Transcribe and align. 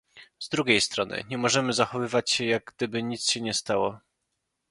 Z 0.39 0.49
drugiej 0.49 0.81
strony, 0.81 1.23
nie 1.29 1.37
możemy 1.37 1.73
zachowywać 1.73 2.31
się, 2.31 2.45
jak 2.45 2.73
gdyby 2.77 3.03
nic 3.03 3.29
się 3.31 3.41
nie 3.41 3.53
stało 3.53 3.99